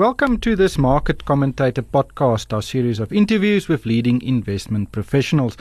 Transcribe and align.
Welcome 0.00 0.38
to 0.38 0.56
this 0.56 0.78
Market 0.78 1.26
Commentator 1.26 1.82
podcast, 1.82 2.54
our 2.54 2.62
series 2.62 3.00
of 3.00 3.12
interviews 3.12 3.68
with 3.68 3.84
leading 3.84 4.22
investment 4.22 4.92
professionals. 4.92 5.58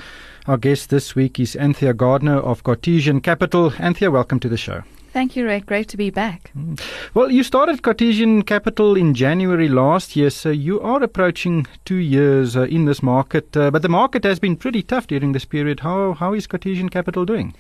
Our 0.48 0.56
guest 0.56 0.90
this 0.90 1.14
week 1.14 1.42
is 1.42 1.58
Anthea 1.58 1.94
Gardner 1.94 2.38
of 2.38 2.64
Cartesian 2.64 3.20
Capital. 3.20 3.74
Anthea, 3.80 4.10
welcome 4.10 4.40
to 4.40 4.48
the 4.48 4.56
show. 4.56 4.84
Thank 5.12 5.36
you, 5.36 5.46
Ray. 5.46 5.60
Great 5.60 5.90
to 5.90 5.98
be 5.98 6.10
back. 6.10 6.52
Mm. 6.58 6.80
Well, 7.14 7.30
you 7.30 7.44
started 7.44 7.84
Cartesian 7.84 8.44
Capital 8.44 8.96
in 8.96 9.14
January 9.14 9.68
last 9.68 10.16
year, 10.16 10.30
so 10.30 10.52
you 10.52 10.80
are 10.80 11.04
approaching 11.04 11.68
two 11.84 11.96
years 11.96 12.56
uh, 12.56 12.62
in 12.62 12.86
this 12.86 13.04
market. 13.04 13.58
Uh, 13.58 13.72
but 13.72 13.82
the 13.82 13.90
market 13.90 14.24
has 14.24 14.40
been 14.40 14.56
pretty 14.56 14.84
tough 14.84 15.08
during 15.08 15.34
this 15.34 15.44
period. 15.44 15.82
How 15.82 16.14
how 16.14 16.34
is 16.34 16.48
Cartesian 16.48 16.88
Capital 16.88 17.26
doing? 17.26 17.54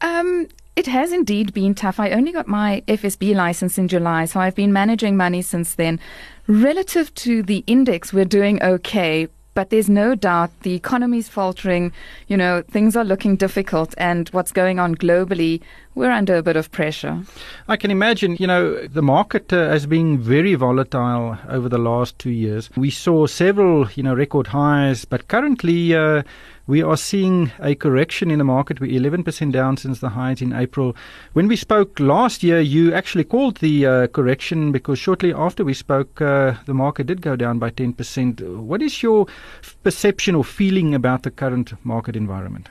Um, 0.00 0.48
it 0.76 0.86
has 0.86 1.12
indeed 1.12 1.54
been 1.54 1.74
tough. 1.74 2.00
I 2.00 2.10
only 2.10 2.32
got 2.32 2.48
my 2.48 2.82
FSB 2.88 3.34
license 3.34 3.78
in 3.78 3.88
July, 3.88 4.24
so 4.24 4.40
I've 4.40 4.56
been 4.56 4.72
managing 4.72 5.16
money 5.16 5.40
since 5.40 5.74
then. 5.74 6.00
Relative 6.46 7.14
to 7.14 7.42
the 7.42 7.62
index, 7.66 8.12
we're 8.12 8.24
doing 8.24 8.62
okay, 8.62 9.28
but 9.54 9.70
there's 9.70 9.88
no 9.88 10.16
doubt 10.16 10.50
the 10.62 10.74
economy's 10.74 11.28
faltering. 11.28 11.92
You 12.26 12.36
know, 12.36 12.62
things 12.68 12.96
are 12.96 13.04
looking 13.04 13.36
difficult, 13.36 13.94
and 13.98 14.28
what's 14.30 14.50
going 14.50 14.80
on 14.80 14.96
globally, 14.96 15.60
we're 15.94 16.10
under 16.10 16.36
a 16.36 16.42
bit 16.42 16.56
of 16.56 16.70
pressure. 16.70 17.22
I 17.68 17.76
can 17.76 17.90
imagine, 17.90 18.36
you 18.38 18.46
know, 18.46 18.86
the 18.86 19.02
market 19.02 19.52
uh, 19.52 19.68
has 19.68 19.86
been 19.86 20.18
very 20.18 20.54
volatile 20.54 21.38
over 21.48 21.68
the 21.68 21.78
last 21.78 22.18
two 22.18 22.30
years. 22.30 22.70
We 22.76 22.90
saw 22.90 23.26
several, 23.26 23.88
you 23.94 24.02
know, 24.02 24.14
record 24.14 24.48
highs, 24.48 25.04
but 25.04 25.28
currently, 25.28 25.94
uh, 25.94 26.22
we 26.66 26.82
are 26.82 26.96
seeing 26.96 27.52
a 27.60 27.74
correction 27.74 28.30
in 28.30 28.38
the 28.38 28.44
market. 28.44 28.80
We're 28.80 28.98
11% 28.98 29.52
down 29.52 29.76
since 29.76 30.00
the 30.00 30.08
highs 30.08 30.40
in 30.40 30.54
April. 30.54 30.96
When 31.34 31.46
we 31.46 31.56
spoke 31.56 32.00
last 32.00 32.42
year, 32.42 32.58
you 32.58 32.94
actually 32.94 33.24
called 33.24 33.58
the 33.58 33.86
uh, 33.86 34.06
correction 34.06 34.72
because 34.72 34.98
shortly 34.98 35.34
after 35.34 35.62
we 35.62 35.74
spoke, 35.74 36.22
uh, 36.22 36.54
the 36.64 36.72
market 36.72 37.06
did 37.06 37.20
go 37.20 37.36
down 37.36 37.58
by 37.58 37.70
10%. 37.70 38.58
What 38.58 38.80
is 38.80 39.02
your 39.02 39.26
perception 39.82 40.34
or 40.34 40.42
feeling 40.42 40.94
about 40.94 41.22
the 41.22 41.30
current 41.30 41.74
market 41.84 42.16
environment? 42.16 42.68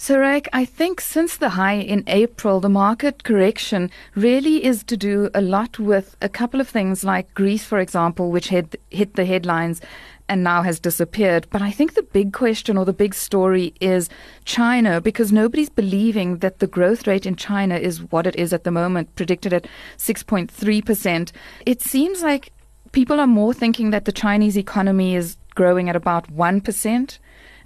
So, 0.00 0.16
Rick, 0.20 0.48
I 0.52 0.64
think 0.64 1.00
since 1.00 1.36
the 1.36 1.48
high 1.48 1.74
in 1.74 2.04
April, 2.06 2.60
the 2.60 2.68
market 2.68 3.24
correction 3.24 3.90
really 4.14 4.64
is 4.64 4.84
to 4.84 4.96
do 4.96 5.28
a 5.34 5.40
lot 5.40 5.80
with 5.80 6.16
a 6.22 6.28
couple 6.28 6.60
of 6.60 6.68
things 6.68 7.02
like 7.02 7.34
Greece, 7.34 7.64
for 7.64 7.80
example, 7.80 8.30
which 8.30 8.46
had 8.48 8.76
hit 8.90 9.16
the 9.16 9.24
headlines 9.24 9.80
and 10.28 10.44
now 10.44 10.62
has 10.62 10.78
disappeared. 10.78 11.48
But 11.50 11.62
I 11.62 11.72
think 11.72 11.94
the 11.94 12.04
big 12.04 12.32
question 12.32 12.78
or 12.78 12.84
the 12.84 12.92
big 12.92 13.12
story 13.12 13.74
is 13.80 14.08
China, 14.44 15.00
because 15.00 15.32
nobody's 15.32 15.68
believing 15.68 16.38
that 16.38 16.60
the 16.60 16.68
growth 16.68 17.08
rate 17.08 17.26
in 17.26 17.34
China 17.34 17.74
is 17.74 18.00
what 18.12 18.24
it 18.24 18.36
is 18.36 18.52
at 18.52 18.62
the 18.62 18.70
moment, 18.70 19.16
predicted 19.16 19.52
at 19.52 19.66
6.3%. 19.96 21.32
It 21.66 21.82
seems 21.82 22.22
like 22.22 22.52
people 22.92 23.18
are 23.18 23.26
more 23.26 23.52
thinking 23.52 23.90
that 23.90 24.04
the 24.04 24.12
Chinese 24.12 24.56
economy 24.56 25.16
is 25.16 25.36
growing 25.56 25.88
at 25.88 25.96
about 25.96 26.32
1%. 26.32 27.18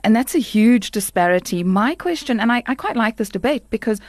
And 0.05 0.17
that's 0.17 0.35
a 0.35 0.41
huge 0.41 0.91
disparity. 0.91 1.63
My 1.63 1.95
question, 1.95 2.41
and 2.41 2.51
I, 2.51 2.63
I 2.67 2.75
quite 2.75 2.97
like 2.97 3.17
this 3.17 3.29
debate 3.29 3.69
because 3.71 4.01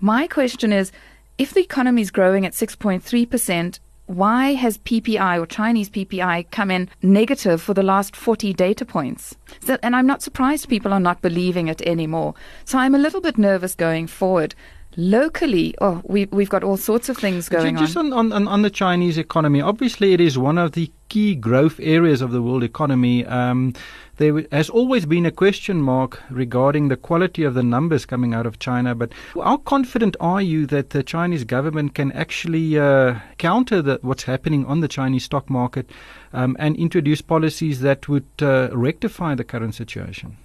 my 0.00 0.26
question 0.26 0.72
is 0.72 0.92
if 1.38 1.54
the 1.54 1.60
economy 1.60 2.02
is 2.02 2.10
growing 2.10 2.44
at 2.44 2.52
6.3%, 2.52 3.78
why 4.06 4.54
has 4.54 4.78
PPI 4.78 5.40
or 5.40 5.46
Chinese 5.46 5.88
PPI 5.88 6.50
come 6.50 6.70
in 6.70 6.88
negative 7.02 7.62
for 7.62 7.72
the 7.72 7.82
last 7.82 8.14
40 8.14 8.52
data 8.52 8.84
points? 8.84 9.36
So, 9.60 9.78
and 9.82 9.96
I'm 9.96 10.06
not 10.06 10.22
surprised 10.22 10.68
people 10.68 10.92
are 10.92 11.00
not 11.00 11.22
believing 11.22 11.68
it 11.68 11.80
anymore. 11.82 12.34
So 12.64 12.78
I'm 12.78 12.94
a 12.94 12.98
little 12.98 13.20
bit 13.20 13.38
nervous 13.38 13.74
going 13.74 14.08
forward. 14.08 14.54
Locally, 14.96 15.74
oh, 15.80 16.02
we, 16.04 16.26
we've 16.26 16.50
got 16.50 16.62
all 16.62 16.76
sorts 16.76 17.08
of 17.08 17.16
things 17.16 17.48
going 17.48 17.76
just 17.76 17.96
on. 17.96 18.12
on. 18.12 18.32
on, 18.32 18.46
on 18.46 18.62
the 18.62 18.70
Chinese 18.70 19.16
economy, 19.16 19.60
obviously 19.60 20.12
it 20.12 20.20
is 20.20 20.36
one 20.36 20.58
of 20.58 20.72
the 20.72 20.92
key 21.08 21.34
growth 21.34 21.80
areas 21.80 22.20
of 22.20 22.30
the 22.30 22.42
world 22.42 22.62
economy. 22.62 23.24
Um, 23.24 23.74
there 24.16 24.46
has 24.52 24.68
always 24.68 25.06
been 25.06 25.24
a 25.24 25.30
question 25.30 25.80
mark 25.80 26.22
regarding 26.30 26.88
the 26.88 26.96
quality 26.96 27.42
of 27.42 27.54
the 27.54 27.62
numbers 27.62 28.04
coming 28.04 28.34
out 28.34 28.44
of 28.44 28.58
China. 28.58 28.94
But 28.94 29.12
how 29.34 29.56
confident 29.58 30.16
are 30.20 30.42
you 30.42 30.66
that 30.66 30.90
the 30.90 31.02
Chinese 31.02 31.44
government 31.44 31.94
can 31.94 32.12
actually 32.12 32.78
uh, 32.78 33.18
counter 33.38 33.80
the, 33.80 33.98
what's 34.02 34.24
happening 34.24 34.66
on 34.66 34.80
the 34.80 34.88
Chinese 34.88 35.24
stock 35.24 35.48
market 35.48 35.88
um, 36.34 36.54
and 36.58 36.76
introduce 36.76 37.22
policies 37.22 37.80
that 37.80 38.08
would 38.08 38.28
uh, 38.40 38.68
rectify 38.72 39.34
the 39.34 39.44
current 39.44 39.74
situation? 39.74 40.36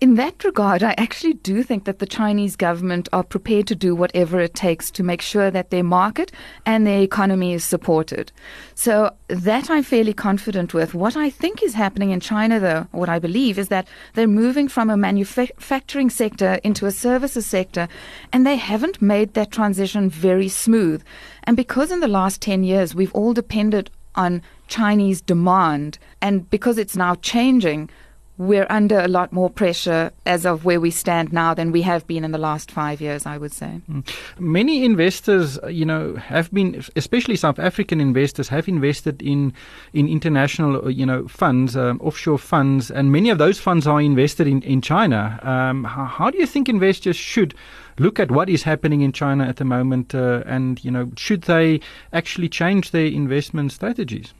In 0.00 0.16
that 0.16 0.44
regard, 0.44 0.82
I 0.82 0.94
actually 0.98 1.34
do 1.34 1.62
think 1.62 1.84
that 1.84 1.98
the 1.98 2.06
Chinese 2.06 2.56
government 2.56 3.08
are 3.12 3.22
prepared 3.22 3.66
to 3.68 3.74
do 3.74 3.94
whatever 3.94 4.40
it 4.40 4.54
takes 4.54 4.90
to 4.92 5.02
make 5.02 5.22
sure 5.22 5.50
that 5.50 5.70
their 5.70 5.84
market 5.84 6.32
and 6.66 6.86
their 6.86 7.00
economy 7.00 7.52
is 7.52 7.64
supported. 7.64 8.32
So 8.74 9.14
that 9.28 9.70
I'm 9.70 9.82
fairly 9.82 10.12
confident 10.12 10.74
with. 10.74 10.94
What 10.94 11.16
I 11.16 11.30
think 11.30 11.62
is 11.62 11.74
happening 11.74 12.10
in 12.10 12.20
China, 12.20 12.58
though, 12.58 12.86
what 12.90 13.08
I 13.08 13.18
believe 13.18 13.58
is 13.58 13.68
that 13.68 13.88
they're 14.14 14.26
moving 14.26 14.68
from 14.68 14.90
a 14.90 14.96
manufacturing 14.96 16.10
sector 16.10 16.60
into 16.64 16.86
a 16.86 16.90
services 16.90 17.46
sector, 17.46 17.88
and 18.32 18.46
they 18.46 18.56
haven't 18.56 19.00
made 19.00 19.34
that 19.34 19.52
transition 19.52 20.10
very 20.10 20.48
smooth. 20.48 21.02
And 21.44 21.56
because 21.56 21.90
in 21.90 22.00
the 22.00 22.08
last 22.08 22.40
10 22.42 22.64
years 22.64 22.94
we've 22.94 23.14
all 23.14 23.32
depended 23.32 23.90
on 24.16 24.42
Chinese 24.68 25.20
demand, 25.20 25.98
and 26.20 26.48
because 26.50 26.78
it's 26.78 26.96
now 26.96 27.14
changing, 27.16 27.90
we're 28.36 28.66
under 28.68 28.98
a 28.98 29.06
lot 29.06 29.32
more 29.32 29.48
pressure 29.48 30.10
as 30.26 30.44
of 30.44 30.64
where 30.64 30.80
we 30.80 30.90
stand 30.90 31.32
now 31.32 31.54
than 31.54 31.70
we 31.70 31.82
have 31.82 32.04
been 32.06 32.24
in 32.24 32.32
the 32.32 32.38
last 32.38 32.70
five 32.70 33.00
years, 33.00 33.26
I 33.26 33.38
would 33.38 33.52
say. 33.52 33.80
Mm. 33.88 34.08
Many 34.40 34.84
investors, 34.84 35.58
you 35.68 35.84
know, 35.84 36.16
have 36.16 36.52
been, 36.52 36.84
especially 36.96 37.36
South 37.36 37.60
African 37.60 38.00
investors, 38.00 38.48
have 38.48 38.66
invested 38.66 39.22
in 39.22 39.52
in 39.92 40.08
international, 40.08 40.90
you 40.90 41.06
know, 41.06 41.28
funds, 41.28 41.76
um, 41.76 42.00
offshore 42.00 42.38
funds, 42.38 42.90
and 42.90 43.12
many 43.12 43.30
of 43.30 43.38
those 43.38 43.60
funds 43.60 43.86
are 43.86 44.00
invested 44.00 44.48
in 44.48 44.62
in 44.62 44.80
China. 44.80 45.38
Um, 45.42 45.84
how, 45.84 46.04
how, 46.04 46.30
do 46.30 46.38
you 46.38 46.46
think 46.46 46.68
investors 46.68 47.16
should? 47.16 47.54
Look 47.96 48.18
at 48.18 48.32
what 48.32 48.48
is 48.48 48.64
happening 48.64 49.02
in 49.02 49.12
China 49.12 49.44
at 49.44 49.56
the 49.56 49.64
moment, 49.64 50.16
uh, 50.16 50.42
and 50.46 50.84
you 50.84 50.90
know, 50.90 51.12
should 51.16 51.42
they 51.42 51.80
actually 52.12 52.48
change 52.48 52.90
their 52.90 53.06
investment 53.06 53.70
strategies? 53.70 54.34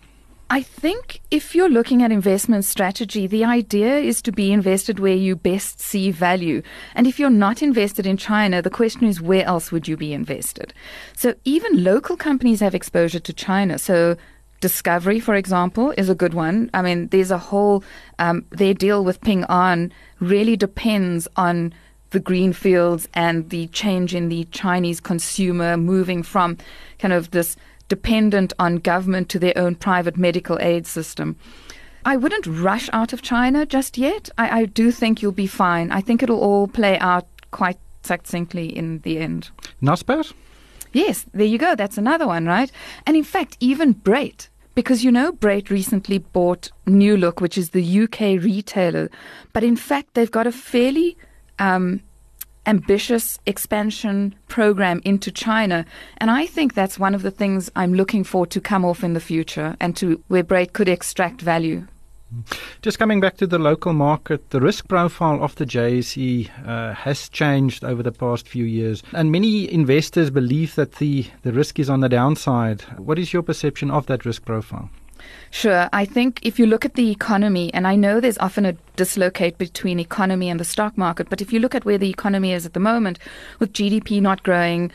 I 0.50 0.62
think 0.62 1.20
if 1.30 1.54
you're 1.54 1.70
looking 1.70 2.02
at 2.02 2.12
investment 2.12 2.64
strategy, 2.64 3.26
the 3.26 3.44
idea 3.44 3.98
is 3.98 4.20
to 4.22 4.32
be 4.32 4.52
invested 4.52 5.00
where 5.00 5.14
you 5.14 5.36
best 5.36 5.80
see 5.80 6.10
value. 6.10 6.62
And 6.94 7.06
if 7.06 7.18
you're 7.18 7.30
not 7.30 7.62
invested 7.62 8.06
in 8.06 8.16
China, 8.16 8.60
the 8.60 8.70
question 8.70 9.06
is 9.06 9.20
where 9.20 9.44
else 9.44 9.72
would 9.72 9.88
you 9.88 9.96
be 9.96 10.12
invested? 10.12 10.74
So 11.16 11.34
even 11.44 11.82
local 11.82 12.16
companies 12.16 12.60
have 12.60 12.74
exposure 12.74 13.20
to 13.20 13.32
China. 13.32 13.78
So 13.78 14.16
Discovery, 14.60 15.20
for 15.20 15.34
example, 15.34 15.92
is 15.98 16.08
a 16.08 16.14
good 16.14 16.32
one. 16.32 16.70
I 16.72 16.80
mean, 16.80 17.08
there's 17.08 17.30
a 17.30 17.36
whole, 17.36 17.84
um, 18.18 18.46
their 18.48 18.72
deal 18.72 19.04
with 19.04 19.20
Ping 19.20 19.44
An 19.50 19.92
really 20.20 20.56
depends 20.56 21.28
on 21.36 21.74
the 22.12 22.20
green 22.20 22.54
fields 22.54 23.06
and 23.12 23.50
the 23.50 23.66
change 23.66 24.14
in 24.14 24.30
the 24.30 24.44
Chinese 24.52 25.00
consumer 25.00 25.76
moving 25.76 26.22
from 26.22 26.56
kind 26.98 27.12
of 27.12 27.30
this 27.32 27.58
dependent 27.88 28.52
on 28.58 28.76
government 28.76 29.28
to 29.30 29.38
their 29.38 29.56
own 29.56 29.74
private 29.74 30.16
medical 30.16 30.58
aid 30.60 30.86
system. 30.86 31.36
I 32.04 32.16
wouldn't 32.16 32.46
rush 32.46 32.90
out 32.92 33.12
of 33.12 33.22
China 33.22 33.64
just 33.64 33.96
yet. 33.96 34.28
I, 34.36 34.60
I 34.60 34.64
do 34.66 34.90
think 34.90 35.22
you'll 35.22 35.32
be 35.32 35.46
fine. 35.46 35.90
I 35.90 36.00
think 36.00 36.22
it'll 36.22 36.40
all 36.40 36.68
play 36.68 36.98
out 36.98 37.26
quite 37.50 37.78
succinctly 38.02 38.76
in 38.76 38.98
the 39.00 39.18
end. 39.18 39.50
Not 39.80 40.04
bad. 40.04 40.26
Yes, 40.92 41.24
there 41.32 41.46
you 41.46 41.58
go. 41.58 41.74
That's 41.74 41.98
another 41.98 42.26
one, 42.26 42.46
right? 42.46 42.70
And 43.06 43.16
in 43.16 43.24
fact, 43.24 43.56
even 43.58 43.94
Brait, 43.94 44.48
because 44.74 45.02
you 45.02 45.10
know 45.10 45.32
Brait 45.32 45.70
recently 45.70 46.18
bought 46.18 46.70
New 46.86 47.16
Look, 47.16 47.40
which 47.40 47.56
is 47.56 47.70
the 47.70 48.02
UK 48.02 48.20
retailer, 48.42 49.10
but 49.52 49.64
in 49.64 49.76
fact 49.76 50.14
they've 50.14 50.30
got 50.30 50.46
a 50.46 50.52
fairly 50.52 51.16
um, 51.58 52.00
ambitious 52.66 53.38
expansion 53.46 54.34
program 54.48 55.00
into 55.04 55.30
China. 55.30 55.84
And 56.18 56.30
I 56.30 56.46
think 56.46 56.74
that's 56.74 56.98
one 56.98 57.14
of 57.14 57.22
the 57.22 57.30
things 57.30 57.70
I'm 57.76 57.94
looking 57.94 58.24
for 58.24 58.46
to 58.46 58.60
come 58.60 58.84
off 58.84 59.04
in 59.04 59.14
the 59.14 59.20
future 59.20 59.76
and 59.80 59.96
to 59.96 60.22
where 60.28 60.44
Brait 60.44 60.72
could 60.72 60.88
extract 60.88 61.40
value. 61.40 61.86
Just 62.82 62.98
coming 62.98 63.20
back 63.20 63.36
to 63.36 63.46
the 63.46 63.58
local 63.58 63.92
market, 63.92 64.50
the 64.50 64.60
risk 64.60 64.88
profile 64.88 65.42
of 65.42 65.54
the 65.54 65.64
JSE 65.64 66.50
uh, 66.66 66.94
has 66.94 67.28
changed 67.28 67.84
over 67.84 68.02
the 68.02 68.10
past 68.10 68.48
few 68.48 68.64
years, 68.64 69.02
and 69.12 69.30
many 69.30 69.72
investors 69.72 70.30
believe 70.30 70.74
that 70.74 70.96
the, 70.96 71.26
the 71.42 71.52
risk 71.52 71.78
is 71.78 71.88
on 71.88 72.00
the 72.00 72.08
downside. 72.08 72.82
What 72.98 73.18
is 73.18 73.32
your 73.32 73.42
perception 73.42 73.90
of 73.90 74.06
that 74.06 74.24
risk 74.24 74.44
profile? 74.44 74.90
Sure. 75.50 75.88
I 75.92 76.04
think 76.04 76.40
if 76.42 76.58
you 76.58 76.66
look 76.66 76.84
at 76.84 76.94
the 76.94 77.10
economy, 77.10 77.72
and 77.72 77.86
I 77.86 77.94
know 77.94 78.20
there's 78.20 78.38
often 78.38 78.66
a 78.66 78.76
dislocate 78.96 79.56
between 79.56 80.00
economy 80.00 80.50
and 80.50 80.58
the 80.58 80.64
stock 80.64 80.98
market, 80.98 81.30
but 81.30 81.40
if 81.40 81.52
you 81.52 81.60
look 81.60 81.74
at 81.74 81.84
where 81.84 81.98
the 81.98 82.10
economy 82.10 82.52
is 82.52 82.66
at 82.66 82.72
the 82.72 82.80
moment, 82.80 83.18
with 83.58 83.72
GDP 83.72 84.20
not 84.20 84.42
growing, 84.42 84.90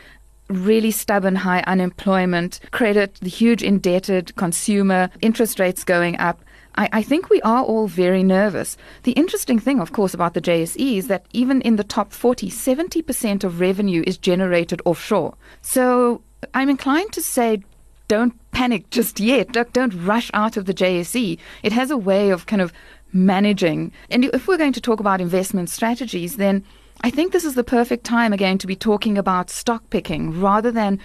really 0.49 0.91
stubborn 0.91 1.35
high 1.35 1.61
unemployment, 1.61 2.59
credit, 2.71 3.15
the 3.21 3.29
huge 3.29 3.63
indebted 3.63 4.35
consumer, 4.35 5.09
interest 5.21 5.59
rates 5.59 5.83
going 5.83 6.17
up. 6.17 6.41
I, 6.75 7.03
think 7.03 7.29
we 7.29 7.41
are 7.41 7.61
all 7.61 7.87
very 7.89 8.23
nervous. 8.23 8.77
The 9.03 9.11
interesting 9.11 9.59
thing, 9.59 9.81
of 9.81 9.91
course, 9.91 10.13
about 10.13 10.33
the 10.33 10.39
JSE 10.39 10.97
is 10.97 11.07
that 11.07 11.25
even 11.33 11.61
in 11.61 11.75
the 11.75 11.83
top 11.83 12.13
40, 12.13 12.49
70% 12.49 13.43
of 13.43 13.59
revenue 13.59 14.01
is 14.07 14.17
generated 14.17 14.81
offshore. 14.85 15.35
So 15.61 16.21
I'm 16.53 16.69
inclined 16.69 17.11
to 17.13 17.21
say 17.21 17.63
don't 18.09 18.33
panic 18.51 18.89
just 18.89 19.21
yet. 19.21 19.53
Don't, 19.53 19.93
rush 19.93 20.29
out 20.33 20.57
of 20.57 20.65
the 20.65 20.73
JSE. 20.73 21.37
It 21.63 21.71
has 21.71 21.89
a 21.91 21.97
way 21.97 22.31
of 22.31 22.45
kind 22.45 22.61
of 22.61 22.73
managing. 23.13 23.93
And 24.11 24.25
if 24.25 24.47
we're 24.47 24.57
going 24.57 24.73
to 24.73 24.81
talk 24.81 24.99
about 24.99 25.21
investment 25.21 25.69
strategies, 25.69 26.35
then 26.35 26.65
I 27.01 27.09
think 27.09 27.31
this 27.31 27.45
is 27.45 27.55
the 27.55 27.63
perfect 27.63 28.03
time 28.03 28.33
again 28.33 28.57
to 28.57 28.67
be 28.67 28.75
talking 28.75 29.17
about 29.17 29.49
stock 29.49 29.89
picking 29.89 30.41
rather 30.41 30.71
than 30.71 30.99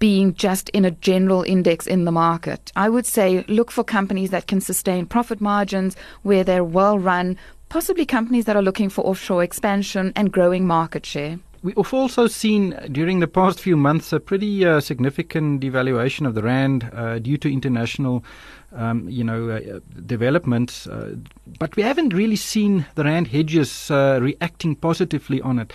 being 0.00 0.34
just 0.34 0.68
in 0.70 0.84
a 0.84 0.90
general 0.90 1.42
index 1.42 1.86
in 1.86 2.04
the 2.04 2.12
market. 2.12 2.72
I 2.76 2.88
would 2.88 3.06
say 3.06 3.44
look 3.48 3.70
for 3.70 3.84
companies 3.84 4.30
that 4.30 4.46
can 4.46 4.60
sustain 4.60 5.06
profit 5.06 5.40
margins, 5.40 5.96
where 6.22 6.44
they're 6.44 6.64
well 6.64 6.98
run, 6.98 7.36
possibly 7.68 8.04
companies 8.04 8.46
that 8.46 8.56
are 8.56 8.62
looking 8.62 8.88
for 8.88 9.02
offshore 9.06 9.44
expansion 9.44 10.12
and 10.16 10.32
growing 10.32 10.66
market 10.66 11.06
share. 11.06 11.38
We've 11.62 11.92
also 11.92 12.26
seen 12.26 12.70
during 12.90 13.20
the 13.20 13.28
past 13.28 13.60
few 13.60 13.76
months 13.76 14.14
a 14.14 14.20
pretty 14.20 14.64
uh, 14.64 14.80
significant 14.80 15.60
devaluation 15.60 16.26
of 16.26 16.34
the 16.34 16.42
rand 16.42 16.90
uh, 16.94 17.18
due 17.18 17.36
to 17.36 17.52
international, 17.52 18.24
um, 18.72 19.08
you 19.08 19.24
know, 19.24 19.50
uh, 19.50 19.80
developments. 20.06 20.86
Uh, 20.86 21.16
but 21.58 21.74
we 21.76 21.82
haven't 21.82 22.14
really 22.14 22.36
seen 22.36 22.86
the 22.94 23.04
rand 23.04 23.28
hedges 23.28 23.90
uh, 23.90 24.18
reacting 24.20 24.76
positively 24.76 25.40
on 25.40 25.58
it. 25.58 25.72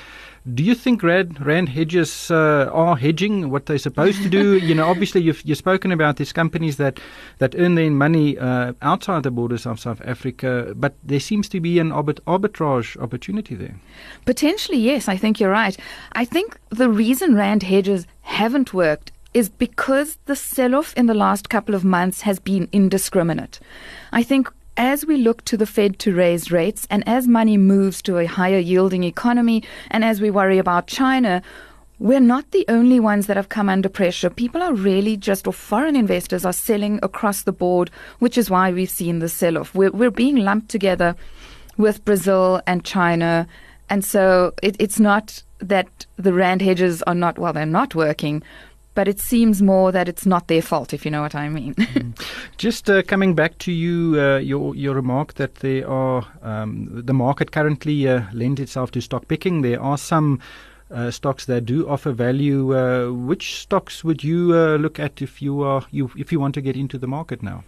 Do 0.54 0.64
you 0.64 0.76
think 0.76 1.02
rand, 1.02 1.44
rand 1.44 1.70
hedges 1.70 2.30
uh, 2.30 2.70
are 2.72 2.96
hedging 2.96 3.50
what 3.50 3.66
they're 3.66 3.80
supposed 3.80 4.22
to 4.22 4.30
do? 4.30 4.58
you 4.58 4.76
know, 4.76 4.88
obviously 4.88 5.22
you've 5.22 5.42
you've 5.44 5.58
spoken 5.58 5.92
about 5.92 6.18
these 6.18 6.32
companies 6.32 6.78
that 6.78 7.00
that 7.40 7.56
earn 7.58 7.76
their 7.76 7.90
money 7.90 8.38
outside 8.40 9.24
the 9.24 9.32
borders 9.32 9.66
of 9.66 9.80
South 9.80 10.02
Africa, 10.06 10.74
but 10.76 10.94
there 11.04 11.20
seems 11.20 11.50
to 11.50 11.60
be 11.60 11.80
an 11.80 11.90
arbitrage 11.90 12.96
opportunity 13.02 13.56
there. 13.56 13.80
Potentially, 14.26 14.78
yes. 14.78 15.08
I 15.08 15.18
think 15.18 15.40
you're 15.40 15.50
right. 15.50 15.76
I 16.12 16.26
think 16.26 16.60
the 16.70 16.90
reason 16.90 17.36
rand 17.36 17.64
hedges 17.64 18.06
haven't 18.22 18.72
worked 18.72 19.12
is 19.36 19.50
because 19.50 20.18
the 20.26 20.36
sell 20.36 20.74
off 20.74 20.94
in 20.96 21.08
the 21.08 21.14
last 21.14 21.50
couple 21.50 21.76
of 21.76 21.84
months 21.84 22.22
has 22.22 22.40
been 22.40 22.70
indiscriminate. 22.72 23.60
I 24.14 24.24
think 24.24 24.50
as 24.78 25.06
we 25.06 25.18
look 25.18 25.44
to 25.46 25.58
the 25.58 25.66
Fed 25.66 26.00
to 26.00 26.16
raise 26.16 26.52
rates 26.52 26.88
and 26.90 27.08
as 27.08 27.28
money 27.28 27.58
moves 27.58 28.02
to 28.04 28.18
a 28.18 28.26
higher 28.26 28.58
yielding 28.60 29.04
economy 29.04 29.62
and 29.92 30.06
as 30.06 30.22
we 30.22 30.32
worry 30.32 30.58
about 30.58 30.88
China, 30.88 31.42
we're 32.00 32.22
not 32.22 32.52
the 32.52 32.66
only 32.70 33.00
ones 33.00 33.28
that 33.28 33.36
have 33.36 33.50
come 33.50 33.68
under 33.68 33.90
pressure. 33.90 34.30
People 34.30 34.64
are 34.64 34.74
really 34.74 35.18
just, 35.18 35.48
or 35.48 35.54
foreign 35.54 35.98
investors 35.98 36.46
are 36.46 36.54
selling 36.54 37.00
across 37.04 37.44
the 37.44 37.52
board, 37.52 37.92
which 38.20 38.38
is 38.38 38.50
why 38.50 38.72
we've 38.72 38.90
seen 38.90 39.20
the 39.20 39.30
sell 39.30 39.58
off. 39.58 39.76
We're, 39.76 39.92
we're 39.92 40.12
being 40.12 40.38
lumped 40.38 40.70
together 40.70 41.14
with 41.78 42.06
Brazil 42.06 42.62
and 42.68 42.86
China. 42.86 43.48
And 43.90 44.04
so 44.04 44.54
it, 44.64 44.78
it's 44.80 45.00
not 45.00 45.44
that 45.60 46.06
the 46.16 46.34
Rand 46.34 46.62
hedges 46.62 47.02
are 47.04 47.16
not, 47.16 47.38
well, 47.38 47.54
they're 47.54 47.66
not 47.66 47.96
working, 47.96 48.44
but 48.96 49.08
it 49.08 49.20
seems 49.20 49.62
more 49.62 49.92
that 49.92 50.10
it's 50.10 50.26
not 50.26 50.48
their 50.48 50.62
fault, 50.62 50.94
if 50.94 51.06
you 51.06 51.12
know 51.12 51.22
what 51.22 51.36
I 51.36 51.50
mean. 51.50 51.76
mm. 51.76 52.26
Just 52.58 52.90
uh, 52.90 53.04
coming 53.04 53.36
back 53.36 53.58
to 53.60 53.72
you, 53.72 54.20
uh, 54.20 54.38
your 54.38 54.76
your 54.76 54.96
remark 54.96 55.36
that 55.36 55.56
there 55.56 55.88
are 55.88 56.26
um, 56.42 56.90
the 56.92 57.14
market 57.14 57.52
currently 57.52 58.08
uh, 58.08 58.24
lends 58.34 58.60
itself 58.62 58.92
to 58.92 59.02
stock 59.02 59.28
picking. 59.28 59.62
There 59.62 59.82
are 59.82 59.98
some. 59.98 60.40
Uh, 60.92 61.10
stocks 61.10 61.46
that 61.46 61.66
do 61.66 61.90
offer 61.90 62.12
value. 62.12 62.78
Uh, 62.78 63.12
which 63.12 63.56
stocks 63.56 64.04
would 64.04 64.24
you 64.24 64.54
uh, 64.54 64.78
look 64.78 65.00
at 65.00 65.20
if 65.20 65.42
you 65.42 65.64
are 65.64 65.84
you 65.90 66.12
if 66.16 66.32
you 66.32 66.40
want 66.40 66.54
to 66.54 66.62
get 66.62 66.76
into 66.76 67.00
the 67.00 67.08
market 67.08 67.42
now? 67.42 67.64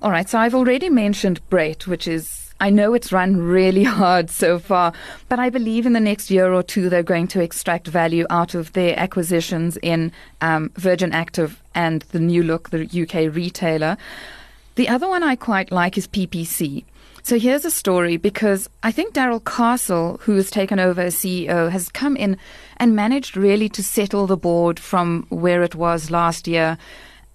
All 0.00 0.10
right, 0.10 0.26
so 0.26 0.38
I've 0.38 0.54
already 0.54 0.88
mentioned 0.88 1.40
Brait, 1.50 1.86
which 1.86 2.08
is 2.08 2.51
I 2.62 2.70
know 2.70 2.94
it's 2.94 3.10
run 3.10 3.38
really 3.38 3.82
hard 4.00 4.30
so 4.30 4.60
far, 4.60 4.92
but 5.28 5.40
I 5.40 5.50
believe 5.50 5.84
in 5.84 5.94
the 5.94 6.00
next 6.00 6.30
year 6.30 6.52
or 6.52 6.62
two 6.62 6.88
they're 6.88 7.02
going 7.02 7.26
to 7.28 7.42
extract 7.42 7.88
value 7.88 8.24
out 8.30 8.54
of 8.54 8.72
their 8.72 8.96
acquisitions 8.96 9.76
in 9.82 10.12
um, 10.40 10.70
Virgin 10.76 11.10
Active 11.10 11.60
and 11.74 12.02
the 12.12 12.20
New 12.20 12.44
Look, 12.44 12.70
the 12.70 12.84
UK 12.84 13.34
retailer. 13.34 13.96
The 14.76 14.88
other 14.88 15.08
one 15.08 15.24
I 15.24 15.34
quite 15.34 15.72
like 15.72 15.98
is 15.98 16.06
PPC. 16.06 16.84
So 17.24 17.36
here's 17.36 17.64
a 17.64 17.70
story 17.70 18.16
because 18.16 18.70
I 18.84 18.92
think 18.92 19.12
Darryl 19.12 19.44
Castle, 19.44 20.20
who 20.22 20.36
has 20.36 20.48
taken 20.48 20.78
over 20.78 21.00
as 21.00 21.16
CEO, 21.16 21.68
has 21.68 21.88
come 21.88 22.16
in 22.16 22.36
and 22.76 22.94
managed 22.94 23.36
really 23.36 23.68
to 23.70 23.82
settle 23.82 24.28
the 24.28 24.36
board 24.36 24.78
from 24.78 25.26
where 25.30 25.64
it 25.64 25.74
was 25.74 26.12
last 26.12 26.46
year 26.46 26.78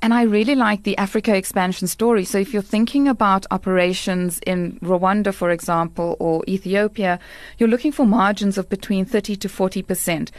and 0.02 0.14
I 0.14 0.24
really 0.24 0.56
like 0.56 0.84
the 0.84 0.98
Africa 0.98 1.36
expansion 1.36 1.88
story. 1.88 2.24
So 2.24 2.38
if 2.38 2.54
you're 2.54 2.62
thinking 2.62 3.08
about 3.08 3.46
operations 3.50 4.40
in 4.46 4.80
Rwanda, 4.82 5.34
for 5.34 5.50
example, 5.50 6.16
or 6.20 6.44
Ethiopia, 6.48 7.20
you're 7.58 7.70
looking 7.70 7.92
for 7.92 8.06
margins 8.06 8.58
of 8.58 8.70
between 8.70 9.06
30 9.06 9.36
to 9.38 9.48
40%. 9.48 10.30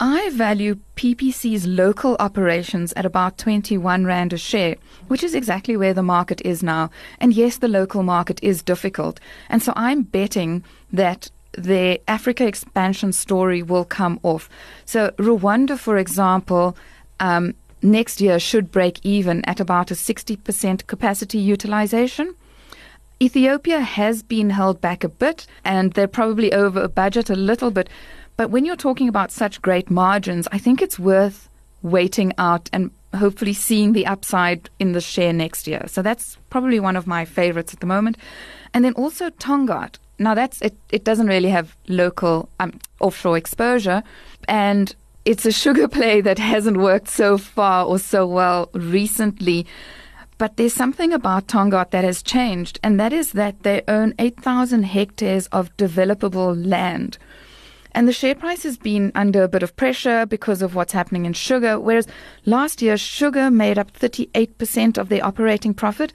I 0.00 0.30
value 0.30 0.78
PPC's 0.96 1.66
local 1.66 2.16
operations 2.18 2.92
at 2.94 3.06
about 3.06 3.38
21 3.38 4.04
Rand 4.04 4.32
a 4.32 4.38
share, 4.38 4.76
which 5.06 5.22
is 5.22 5.34
exactly 5.34 5.76
where 5.76 5.94
the 5.94 6.02
market 6.02 6.40
is 6.44 6.62
now. 6.62 6.90
And 7.20 7.32
yes, 7.32 7.58
the 7.58 7.68
local 7.68 8.02
market 8.02 8.40
is 8.42 8.62
difficult. 8.62 9.20
And 9.48 9.62
so 9.62 9.72
I'm 9.76 10.02
betting 10.02 10.64
that 10.92 11.30
the 11.52 12.00
Africa 12.08 12.46
expansion 12.46 13.12
story 13.12 13.62
will 13.62 13.84
come 13.84 14.18
off. 14.22 14.48
So 14.86 15.10
Rwanda, 15.18 15.78
for 15.78 15.98
example, 15.98 16.76
um, 17.20 17.54
next 17.82 18.20
year 18.20 18.38
should 18.38 18.70
break 18.70 18.98
even 19.02 19.44
at 19.44 19.60
about 19.60 19.90
a 19.90 19.94
60% 19.94 20.86
capacity 20.86 21.38
utilization. 21.38 22.34
Ethiopia 23.20 23.80
has 23.80 24.22
been 24.22 24.50
held 24.50 24.80
back 24.80 25.04
a 25.04 25.08
bit 25.08 25.46
and 25.64 25.92
they're 25.92 26.08
probably 26.08 26.52
over 26.52 26.88
budget 26.88 27.30
a 27.30 27.36
little 27.36 27.70
bit. 27.70 27.88
But 28.36 28.50
when 28.50 28.64
you're 28.64 28.76
talking 28.76 29.08
about 29.08 29.30
such 29.30 29.62
great 29.62 29.90
margins, 29.90 30.48
I 30.50 30.58
think 30.58 30.82
it's 30.82 30.98
worth 30.98 31.48
waiting 31.82 32.32
out 32.38 32.68
and 32.72 32.90
hopefully 33.14 33.52
seeing 33.52 33.92
the 33.92 34.06
upside 34.06 34.70
in 34.78 34.92
the 34.92 35.00
share 35.00 35.32
next 35.32 35.66
year. 35.66 35.84
So 35.86 36.02
that's 36.02 36.38
probably 36.50 36.80
one 36.80 36.96
of 36.96 37.06
my 37.06 37.24
favorites 37.24 37.74
at 37.74 37.80
the 37.80 37.86
moment. 37.86 38.16
And 38.74 38.84
then 38.84 38.94
also 38.94 39.30
Tongaat. 39.30 39.98
Now 40.18 40.34
that's 40.34 40.60
it 40.62 40.76
it 40.90 41.04
doesn't 41.04 41.26
really 41.26 41.48
have 41.48 41.76
local 41.88 42.48
um, 42.60 42.78
offshore 43.00 43.36
exposure 43.36 44.02
and 44.46 44.94
it's 45.24 45.46
a 45.46 45.52
sugar 45.52 45.88
play 45.88 46.20
that 46.20 46.38
hasn't 46.38 46.78
worked 46.78 47.08
so 47.08 47.38
far 47.38 47.86
or 47.86 47.98
so 47.98 48.26
well 48.26 48.68
recently. 48.72 49.66
But 50.38 50.56
there's 50.56 50.72
something 50.72 51.12
about 51.12 51.46
Tongaat 51.46 51.90
that 51.90 52.02
has 52.02 52.22
changed, 52.22 52.80
and 52.82 52.98
that 52.98 53.12
is 53.12 53.32
that 53.32 53.62
they 53.62 53.82
own 53.86 54.14
8,000 54.18 54.82
hectares 54.82 55.46
of 55.48 55.76
developable 55.76 56.54
land. 56.66 57.18
And 57.92 58.08
the 58.08 58.12
share 58.12 58.34
price 58.34 58.64
has 58.64 58.76
been 58.76 59.12
under 59.14 59.44
a 59.44 59.48
bit 59.48 59.62
of 59.62 59.76
pressure 59.76 60.26
because 60.26 60.62
of 60.62 60.74
what's 60.74 60.94
happening 60.94 61.26
in 61.26 61.34
sugar, 61.34 61.78
whereas 61.78 62.08
last 62.44 62.82
year 62.82 62.96
sugar 62.96 63.50
made 63.50 63.78
up 63.78 63.92
38% 63.92 64.98
of 64.98 65.08
their 65.08 65.24
operating 65.24 65.74
profit. 65.74 66.12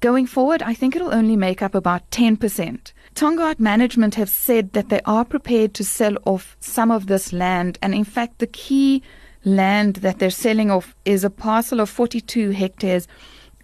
Going 0.00 0.26
forward, 0.26 0.62
I 0.62 0.72
think 0.72 0.94
it'll 0.94 1.14
only 1.14 1.36
make 1.36 1.60
up 1.62 1.74
about 1.74 2.08
10%. 2.10 2.92
Tongaat 3.16 3.58
management 3.58 4.14
have 4.16 4.28
said 4.28 4.74
that 4.74 4.90
they 4.90 5.00
are 5.06 5.24
prepared 5.24 5.72
to 5.72 5.82
sell 5.82 6.18
off 6.26 6.54
some 6.60 6.90
of 6.90 7.06
this 7.06 7.32
land. 7.32 7.78
And 7.80 7.94
in 7.94 8.04
fact, 8.04 8.40
the 8.40 8.46
key 8.46 9.02
land 9.42 9.96
that 9.96 10.18
they're 10.18 10.28
selling 10.28 10.70
off 10.70 10.94
is 11.06 11.24
a 11.24 11.30
parcel 11.30 11.80
of 11.80 11.88
42 11.88 12.50
hectares 12.50 13.08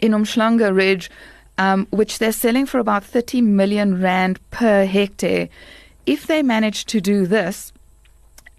in 0.01 0.13
Umhlanga 0.13 0.75
Ridge, 0.75 1.11
um, 1.59 1.87
which 1.91 2.19
they're 2.19 2.33
selling 2.33 2.65
for 2.65 2.79
about 2.79 3.05
30 3.05 3.43
million 3.43 4.01
rand 4.01 4.41
per 4.51 4.87
hectare. 4.87 5.51
If 6.07 6.29
they 6.29 6.43
manage 6.43 6.87
to 6.87 7.03
do 7.03 7.27
this, 7.27 7.75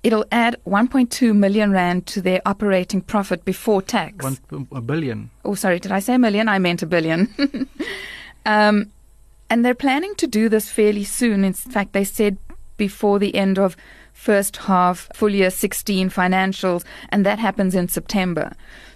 it'll 0.03 0.25
add 0.31 0.57
1.2 0.67 1.35
million 1.35 1.71
rand 1.71 2.05
to 2.05 2.21
their 2.21 2.39
operating 2.45 3.01
profit 3.01 3.43
before 3.45 3.81
tax. 3.81 4.23
One, 4.23 4.67
a 4.71 4.79
billion. 4.79 5.31
Oh, 5.43 5.55
sorry, 5.55 5.79
did 5.79 5.91
I 5.91 6.01
say 6.01 6.13
a 6.13 6.19
million? 6.19 6.47
I 6.47 6.59
meant 6.59 6.83
a 6.83 6.85
billion. 6.85 7.33
um, 8.45 8.91
and 9.53 9.63
they're 9.63 9.75
planning 9.75 10.15
to 10.15 10.25
do 10.25 10.49
this 10.49 10.67
fairly 10.67 11.03
soon. 11.03 11.43
In 11.43 11.53
fact, 11.53 11.93
they 11.93 12.03
said 12.03 12.39
before 12.75 13.19
the 13.19 13.35
end 13.35 13.59
of 13.59 13.77
first 14.11 14.57
half 14.57 15.07
full 15.13 15.29
year 15.29 15.51
16 15.51 16.09
financials, 16.09 16.83
and 17.09 17.23
that 17.23 17.37
happens 17.37 17.75
in 17.75 17.87
September. 17.87 18.53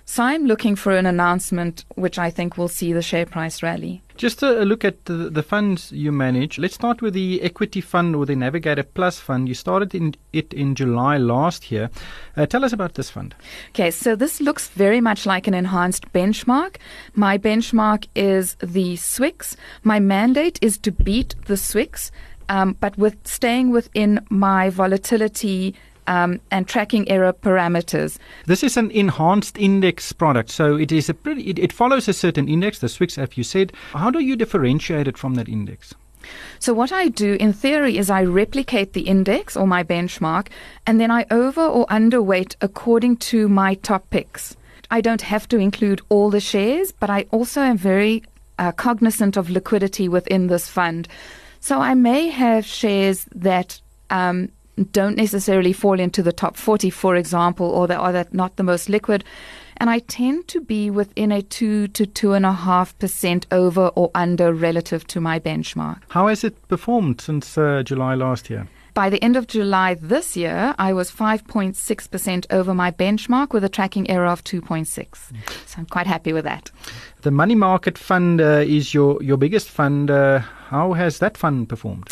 So 0.09 0.23
I'm 0.23 0.45
looking 0.45 0.77
for 0.77 0.93
an 0.95 1.05
announcement 1.05 1.83
which 1.95 2.17
I 2.17 2.29
think 2.29 2.57
will 2.57 2.69
see 2.69 2.93
the 2.93 3.01
share 3.01 3.25
price 3.25 3.61
rally. 3.61 4.01
Just 4.15 4.41
a 4.41 4.63
look 4.63 4.85
at 4.85 5.03
the, 5.03 5.29
the 5.29 5.43
funds 5.43 5.91
you 5.91 6.13
manage. 6.13 6.57
Let's 6.57 6.75
start 6.75 7.01
with 7.01 7.13
the 7.13 7.41
equity 7.41 7.81
fund 7.81 8.15
or 8.15 8.25
the 8.25 8.35
Navigator 8.35 8.83
Plus 8.83 9.19
fund. 9.19 9.49
You 9.49 9.53
started 9.53 9.93
in 9.93 10.15
it 10.31 10.53
in 10.53 10.75
July 10.75 11.17
last 11.17 11.71
year. 11.71 11.89
Uh, 12.37 12.45
tell 12.45 12.63
us 12.63 12.71
about 12.71 12.93
this 12.93 13.09
fund. 13.09 13.35
Okay, 13.71 13.91
so 13.91 14.15
this 14.15 14.39
looks 14.39 14.69
very 14.69 15.01
much 15.01 15.25
like 15.25 15.45
an 15.45 15.53
enhanced 15.53 16.11
benchmark. 16.13 16.77
My 17.13 17.37
benchmark 17.37 18.07
is 18.15 18.55
the 18.55 18.95
Swix. 18.95 19.57
My 19.83 19.99
mandate 19.99 20.57
is 20.61 20.77
to 20.79 20.91
beat 20.91 21.35
the 21.47 21.55
Swix. 21.55 22.11
Um, 22.49 22.77
but 22.79 22.97
with 22.97 23.27
staying 23.27 23.71
within 23.71 24.25
my 24.29 24.69
volatility 24.69 25.75
um, 26.07 26.39
and 26.51 26.67
tracking 26.67 27.09
error 27.09 27.33
parameters. 27.33 28.17
This 28.45 28.63
is 28.63 28.77
an 28.77 28.91
enhanced 28.91 29.57
index 29.57 30.11
product, 30.13 30.49
so 30.49 30.75
it 30.75 30.91
is 30.91 31.09
a 31.09 31.13
pretty. 31.13 31.43
It, 31.49 31.59
it 31.59 31.73
follows 31.73 32.07
a 32.07 32.13
certain 32.13 32.47
index, 32.47 32.79
the 32.79 32.87
Swix, 32.87 33.17
as 33.17 33.37
you 33.37 33.43
said. 33.43 33.73
How 33.93 34.09
do 34.09 34.19
you 34.19 34.35
differentiate 34.35 35.07
it 35.07 35.17
from 35.17 35.35
that 35.35 35.47
index? 35.47 35.93
So, 36.59 36.73
what 36.73 36.91
I 36.91 37.09
do 37.09 37.35
in 37.39 37.53
theory 37.53 37.97
is 37.97 38.09
I 38.09 38.23
replicate 38.23 38.93
the 38.93 39.01
index 39.01 39.55
or 39.55 39.67
my 39.67 39.83
benchmark, 39.83 40.47
and 40.85 40.99
then 40.99 41.11
I 41.11 41.25
over 41.29 41.61
or 41.61 41.85
underweight 41.87 42.55
according 42.61 43.17
to 43.17 43.47
my 43.47 43.75
top 43.75 44.09
picks. 44.09 44.55
I 44.89 45.01
don't 45.01 45.21
have 45.21 45.47
to 45.49 45.57
include 45.57 46.01
all 46.09 46.29
the 46.29 46.39
shares, 46.39 46.91
but 46.91 47.09
I 47.09 47.25
also 47.31 47.61
am 47.61 47.77
very 47.77 48.23
uh, 48.57 48.71
cognizant 48.71 49.37
of 49.37 49.49
liquidity 49.49 50.07
within 50.07 50.47
this 50.47 50.67
fund. 50.67 51.07
So 51.59 51.79
I 51.79 51.93
may 51.93 52.29
have 52.29 52.65
shares 52.65 53.25
that 53.35 53.81
um, 54.09 54.49
don't 54.91 55.17
necessarily 55.17 55.73
fall 55.73 55.99
into 55.99 56.21
the 56.21 56.31
top 56.31 56.55
40, 56.57 56.89
for 56.89 57.15
example, 57.15 57.67
or 57.67 57.87
that 57.87 57.97
are 57.97 58.11
that 58.11 58.33
not 58.33 58.55
the 58.55 58.63
most 58.63 58.89
liquid. 58.89 59.23
And 59.77 59.89
I 59.89 59.99
tend 59.99 60.47
to 60.49 60.61
be 60.61 60.89
within 60.89 61.31
a 61.31 61.41
two 61.41 61.87
to 61.89 62.05
two 62.05 62.33
and 62.33 62.45
a 62.45 62.51
half 62.51 62.97
percent 62.97 63.45
over 63.51 63.87
or 63.89 64.09
under 64.15 64.53
relative 64.53 65.05
to 65.07 65.21
my 65.21 65.39
benchmark. 65.39 66.01
How 66.09 66.27
has 66.27 66.43
it 66.43 66.67
performed 66.67 67.21
since 67.21 67.57
uh, 67.57 67.83
July 67.83 68.15
last 68.15 68.49
year? 68.49 68.67
By 68.97 69.11
the 69.11 69.23
end 69.23 69.35
of 69.35 69.45
July 69.45 69.93
this 69.93 70.35
year, 70.35 70.73
I 70.79 70.91
was 70.91 71.11
5.6% 71.11 72.47
over 72.49 72.73
my 72.73 72.89
benchmark 72.89 73.53
with 73.53 73.63
a 73.63 73.69
tracking 73.69 74.09
error 74.09 74.25
of 74.25 74.43
2.6. 74.43 74.87
So 75.67 75.75
I'm 75.77 75.85
quite 75.85 76.07
happy 76.07 76.33
with 76.33 76.45
that. 76.45 76.71
The 77.21 77.29
money 77.29 77.53
market 77.53 77.95
fund 77.95 78.41
uh, 78.41 78.63
is 78.65 78.95
your, 78.95 79.21
your 79.21 79.37
biggest 79.37 79.69
fund. 79.69 80.09
Uh, 80.09 80.39
how 80.39 80.93
has 80.93 81.19
that 81.19 81.37
fund 81.37 81.69
performed? 81.69 82.09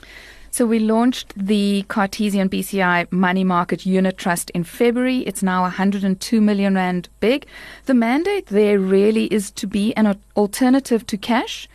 So 0.55 0.65
we 0.65 0.79
launched 0.79 1.33
the 1.35 1.83
Cartesian 1.89 2.47
BCI 2.47 3.12
Money 3.12 3.43
Market 3.43 3.85
Unit 3.85 4.17
Trust 4.17 4.51
in 4.51 4.63
February. 4.63 5.17
It's 5.27 5.43
now 5.43 5.63
102 5.63 6.39
million 6.39 6.75
rand 6.75 7.09
big. 7.19 7.45
The 7.88 7.93
mandate 7.93 8.45
there 8.45 8.79
really 8.79 9.25
is 9.25 9.51
to 9.51 9.67
be 9.67 9.93
an 9.97 10.17
alternative 10.38 11.05
to 11.07 11.17
cash 11.17 11.67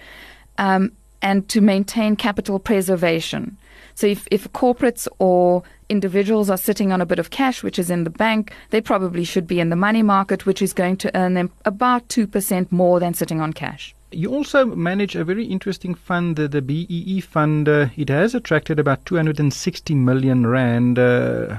um, 0.56 0.92
and 1.20 1.46
to 1.50 1.60
maintain 1.60 2.16
capital 2.16 2.58
preservation. 2.58 3.58
So 3.96 4.06
if, 4.06 4.26
if 4.30 4.50
corporates 4.54 5.06
or 5.18 5.62
individuals 5.90 6.48
are 6.48 6.56
sitting 6.56 6.90
on 6.90 7.02
a 7.02 7.06
bit 7.06 7.18
of 7.18 7.28
cash, 7.28 7.62
which 7.62 7.78
is 7.78 7.90
in 7.90 8.04
the 8.04 8.08
bank, 8.08 8.50
they 8.70 8.80
probably 8.80 9.24
should 9.24 9.46
be 9.46 9.60
in 9.60 9.68
the 9.68 9.76
money 9.76 10.02
market, 10.02 10.46
which 10.46 10.62
is 10.62 10.72
going 10.72 10.96
to 10.96 11.14
earn 11.14 11.34
them 11.34 11.50
about 11.66 12.08
2% 12.08 12.72
more 12.72 12.98
than 12.98 13.12
sitting 13.12 13.42
on 13.42 13.52
cash. 13.52 13.94
You 14.12 14.32
also 14.32 14.64
manage 14.64 15.14
a 15.14 15.24
very 15.24 15.44
interesting 15.44 15.94
fund, 15.94 16.36
the, 16.36 16.48
the 16.48 16.62
BEE 16.62 17.20
fund. 17.20 17.68
Uh, 17.68 17.88
it 17.96 18.08
has 18.08 18.34
attracted 18.34 18.78
about 18.78 19.06
260 19.06 19.94
million 19.94 20.46
rand. 20.46 20.98
Uh, 20.98 21.54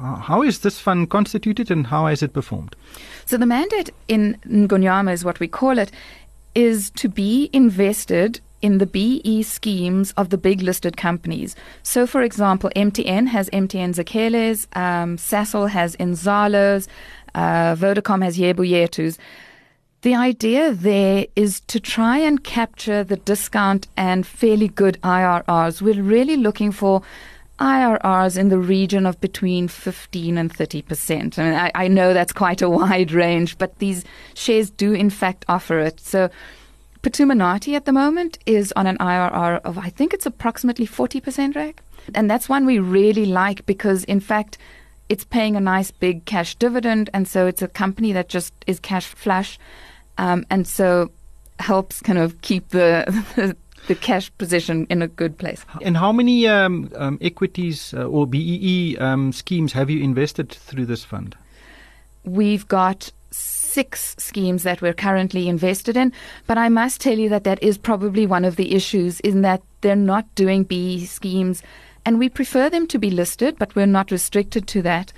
how 0.00 0.42
is 0.42 0.60
this 0.60 0.78
fund 0.78 1.10
constituted 1.10 1.70
and 1.70 1.86
how 1.86 2.06
has 2.06 2.22
it 2.22 2.32
performed? 2.32 2.74
So 3.26 3.36
the 3.36 3.46
mandate 3.46 3.90
in 4.08 4.38
Ngonyama 4.46 5.12
is 5.12 5.24
what 5.24 5.40
we 5.40 5.48
call 5.48 5.78
it, 5.78 5.92
is 6.54 6.90
to 6.92 7.08
be 7.08 7.50
invested 7.52 8.40
in 8.62 8.78
the 8.78 8.86
BE 8.86 9.42
schemes 9.42 10.12
of 10.16 10.30
the 10.30 10.38
big 10.38 10.62
listed 10.62 10.96
companies. 10.96 11.56
So, 11.82 12.06
for 12.06 12.22
example, 12.22 12.70
MTN 12.76 13.28
has 13.28 13.48
MTN 13.50 13.94
Zakheles, 13.94 14.66
um, 14.76 15.16
Sasol 15.16 15.68
has 15.70 15.96
Inzalos, 15.96 16.88
uh, 17.34 17.74
Vodacom 17.76 18.22
has 18.22 18.38
YeboYethus. 18.38 19.16
The 20.02 20.14
idea 20.14 20.72
there 20.72 21.26
is 21.36 21.60
to 21.66 21.78
try 21.78 22.16
and 22.16 22.42
capture 22.42 23.04
the 23.04 23.18
discount 23.18 23.86
and 23.98 24.26
fairly 24.26 24.68
good 24.68 24.98
IRRs. 25.02 25.82
We're 25.82 26.02
really 26.02 26.38
looking 26.38 26.72
for 26.72 27.02
IRRs 27.58 28.38
in 28.38 28.48
the 28.48 28.58
region 28.58 29.04
of 29.04 29.20
between 29.20 29.68
15 29.68 30.38
and 30.38 30.50
30 30.50 30.80
percent. 30.82 31.38
I 31.38 31.44
mean, 31.44 31.52
I, 31.52 31.70
I, 31.74 31.88
know 31.88 32.14
that's 32.14 32.32
quite 32.32 32.62
a 32.62 32.70
wide 32.70 33.12
range, 33.12 33.58
but 33.58 33.78
these 33.78 34.02
shares 34.32 34.70
do 34.70 34.94
in 34.94 35.10
fact 35.10 35.44
offer 35.48 35.78
it. 35.78 36.00
So, 36.00 36.30
Phuthuma 37.02 37.74
at 37.74 37.84
the 37.84 37.92
moment 37.92 38.38
is 38.46 38.72
on 38.76 38.86
an 38.86 38.96
IRR 38.96 39.60
of, 39.64 39.76
I 39.76 39.90
think 39.90 40.14
it's 40.14 40.24
approximately 40.24 40.86
40 40.86 41.20
percent, 41.20 41.56
right? 41.56 41.78
And 42.14 42.30
that's 42.30 42.48
one 42.48 42.64
we 42.64 42.78
really 42.78 43.26
like 43.26 43.66
because, 43.66 44.04
in 44.04 44.20
fact, 44.20 44.56
it's 45.10 45.24
paying 45.24 45.56
a 45.56 45.60
nice 45.60 45.90
big 45.90 46.24
cash 46.24 46.54
dividend, 46.54 47.10
and 47.12 47.28
so 47.28 47.46
it's 47.46 47.60
a 47.60 47.68
company 47.68 48.12
that 48.12 48.30
just 48.30 48.54
is 48.66 48.80
cash 48.80 49.06
flush 49.06 49.58
um, 50.20 50.44
and 50.50 50.66
so 50.66 51.10
helps 51.58 52.00
kind 52.00 52.18
of 52.18 52.40
keep 52.42 52.68
the, 52.78 53.56
the 53.88 53.94
cash 53.94 54.30
position 54.38 54.86
in 54.90 55.02
a 55.02 55.08
good 55.08 55.38
place. 55.38 55.64
And 55.82 55.96
how 55.96 56.12
many 56.12 56.46
um, 56.46 56.90
um, 56.94 57.18
equities 57.20 57.94
uh, 57.94 58.04
or 58.04 58.26
BEE 58.26 58.98
um, 58.98 59.32
schemes 59.32 59.72
have 59.72 59.90
you 59.90 60.02
invested 60.02 60.50
through 60.52 60.86
this 60.86 61.04
fund? 61.04 61.34
We've 62.24 62.68
got 62.68 63.10
six 63.30 64.14
schemes 64.18 64.62
that 64.64 64.82
we're 64.82 64.92
currently 64.92 65.48
invested 65.48 65.96
in, 65.96 66.12
but 66.46 66.58
I 66.58 66.68
must 66.68 67.00
tell 67.00 67.18
you 67.18 67.30
that 67.30 67.44
that 67.44 67.62
is 67.62 67.78
probably 67.78 68.26
one 68.26 68.44
of 68.44 68.56
the 68.56 68.74
issues 68.74 69.20
in 69.20 69.40
that 69.42 69.62
they're 69.80 69.96
not 69.96 70.32
doing 70.34 70.64
BEE 70.64 71.06
schemes, 71.06 71.62
and 72.04 72.18
we 72.18 72.28
prefer 72.28 72.68
them 72.68 72.86
to 72.88 72.98
be 72.98 73.10
listed, 73.10 73.56
but 73.58 73.74
we're 73.74 73.86
not 73.86 74.10
restricted 74.10 74.66
to 74.68 74.82
that. 74.82 75.12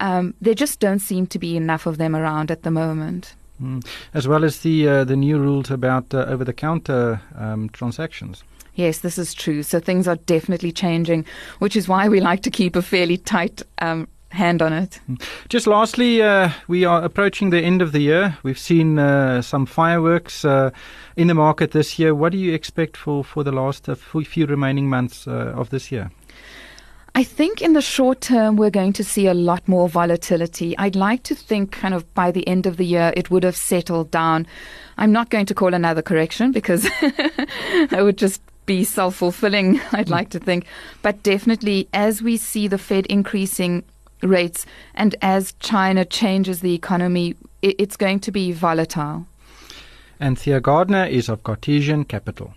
Um, 0.00 0.34
there 0.40 0.54
just 0.54 0.80
don't 0.80 1.00
seem 1.00 1.26
to 1.26 1.38
be 1.38 1.56
enough 1.56 1.84
of 1.84 1.98
them 1.98 2.16
around 2.16 2.50
at 2.50 2.62
the 2.62 2.70
moment. 2.70 3.34
Mm. 3.62 3.86
As 4.12 4.28
well 4.28 4.44
as 4.44 4.60
the 4.60 4.88
uh, 4.88 5.04
the 5.04 5.16
new 5.16 5.38
rules 5.38 5.70
about 5.70 6.12
uh, 6.14 6.24
over 6.28 6.44
the 6.44 6.52
counter 6.52 7.20
um, 7.36 7.68
transactions. 7.70 8.44
Yes, 8.74 8.98
this 8.98 9.18
is 9.18 9.32
true. 9.32 9.62
So 9.62 9.80
things 9.80 10.06
are 10.06 10.16
definitely 10.16 10.70
changing, 10.70 11.24
which 11.60 11.76
is 11.76 11.88
why 11.88 12.08
we 12.08 12.20
like 12.20 12.42
to 12.42 12.50
keep 12.50 12.76
a 12.76 12.82
fairly 12.82 13.16
tight 13.16 13.62
um, 13.78 14.06
hand 14.30 14.62
on 14.62 14.72
it. 14.72 15.00
Hmm. 15.06 15.14
Just 15.48 15.66
lastly, 15.66 16.22
uh, 16.22 16.50
we 16.68 16.84
are 16.84 17.02
approaching 17.02 17.50
the 17.50 17.60
end 17.60 17.82
of 17.82 17.92
the 17.92 18.00
year. 18.00 18.36
We've 18.42 18.58
seen 18.58 18.98
uh, 18.98 19.42
some 19.42 19.66
fireworks 19.66 20.44
uh, 20.44 20.70
in 21.16 21.28
the 21.28 21.34
market 21.34 21.70
this 21.70 21.98
year. 21.98 22.14
What 22.14 22.32
do 22.32 22.38
you 22.38 22.52
expect 22.52 22.96
for, 22.96 23.24
for 23.24 23.42
the 23.42 23.52
last 23.52 23.88
uh, 23.88 23.94
few 23.94 24.46
remaining 24.46 24.88
months 24.88 25.26
uh, 25.26 25.52
of 25.56 25.70
this 25.70 25.90
year? 25.90 26.10
I 27.16 27.24
think 27.24 27.62
in 27.62 27.72
the 27.72 27.80
short 27.80 28.20
term, 28.20 28.56
we're 28.56 28.68
going 28.68 28.92
to 28.92 29.02
see 29.02 29.26
a 29.26 29.32
lot 29.32 29.66
more 29.66 29.88
volatility. 29.88 30.76
I'd 30.76 30.94
like 30.94 31.22
to 31.22 31.34
think 31.34 31.72
kind 31.72 31.94
of 31.94 32.04
by 32.12 32.30
the 32.30 32.46
end 32.46 32.66
of 32.66 32.76
the 32.76 32.84
year, 32.84 33.10
it 33.16 33.30
would 33.30 33.42
have 33.42 33.56
settled 33.56 34.10
down. 34.10 34.46
I'm 34.98 35.12
not 35.12 35.30
going 35.30 35.46
to 35.46 35.54
call 35.54 35.72
another 35.72 36.02
correction 36.02 36.52
because 36.52 36.86
it 37.00 38.04
would 38.04 38.18
just 38.18 38.42
be 38.66 38.84
self 38.84 39.14
fulfilling, 39.16 39.80
I'd 39.92 40.10
like 40.10 40.28
to 40.30 40.38
think. 40.38 40.66
But 41.00 41.22
definitely, 41.22 41.88
as 41.94 42.20
we 42.20 42.36
see 42.36 42.68
the 42.68 42.76
Fed 42.76 43.06
increasing 43.06 43.82
rates 44.22 44.66
and 44.94 45.16
as 45.22 45.54
China 45.58 46.04
changes 46.04 46.60
the 46.60 46.74
economy, 46.74 47.34
it's 47.62 47.96
going 47.96 48.20
to 48.20 48.30
be 48.30 48.52
volatile. 48.52 49.24
Anthea 50.20 50.60
Gardner 50.60 51.06
is 51.06 51.30
of 51.30 51.42
Cartesian 51.44 52.04
Capital. 52.04 52.52